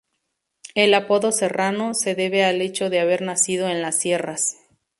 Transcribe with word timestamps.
El 0.73 0.95
apodo 0.95 1.31
Serrano, 1.31 1.93
se 1.93 2.15
debe 2.15 2.43
al 2.43 2.59
hecho 2.63 2.89
de 2.89 2.99
haber 2.99 3.21
nacido 3.21 3.67
en 3.69 3.83
las 3.83 3.99
sierras. 3.99 4.57